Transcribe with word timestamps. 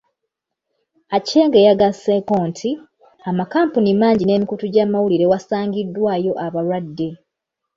Aceng 1.15 1.53
yagasseeko 1.67 2.35
nti, 2.49 2.69
amakampuni 3.29 3.91
mangi 4.01 4.23
n’emikutu 4.25 4.65
gy’amawulire 4.73 5.25
wasangiddwayo 5.31 6.31
abalwadde. 6.45 7.09